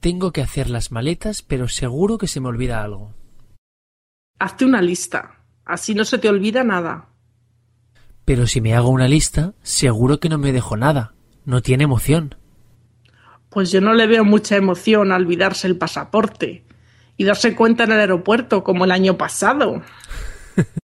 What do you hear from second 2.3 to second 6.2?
me olvida algo. Hazte una lista. Así no se